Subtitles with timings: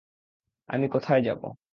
[0.69, 1.47] আমি কোথায় যাবো?